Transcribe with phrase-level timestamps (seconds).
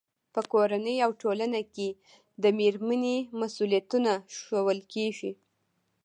[0.33, 1.89] په کورنۍ او ټولنه کې
[2.43, 5.31] د مېرمنې مسؤلیتونه ښوول کېږي.